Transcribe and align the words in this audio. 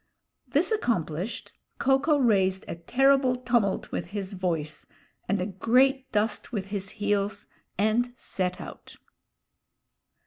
This 0.47 0.71
accomplished, 0.71 1.51
Ko 1.77 1.99
ko 1.99 2.17
raised 2.17 2.65
a 2.67 2.73
terrible 2.73 3.35
tumult 3.35 3.91
with 3.91 4.07
his 4.07 4.33
voice 4.33 4.87
and 5.29 5.39
a 5.39 5.45
great 5.45 6.11
dust 6.11 6.51
with 6.51 6.65
his 6.73 6.89
heels, 6.97 7.45
and 7.77 8.11
set 8.17 8.59
out. 8.59 8.95